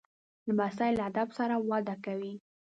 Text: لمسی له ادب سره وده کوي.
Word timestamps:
لمسی 0.47 0.89
له 0.97 1.03
ادب 1.09 1.29
سره 1.39 1.55
وده 1.69 1.95
کوي. 2.05 2.33